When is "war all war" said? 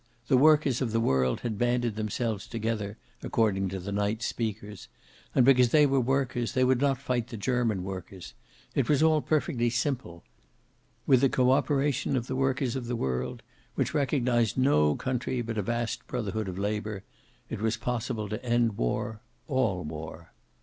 18.79-20.33